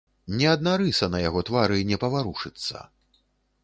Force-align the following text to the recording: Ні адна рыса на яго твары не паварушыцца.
Ні 0.39 0.45
адна 0.53 0.73
рыса 0.83 1.11
на 1.17 1.21
яго 1.27 1.45
твары 1.51 1.79
не 1.93 2.03
паварушыцца. 2.07 2.87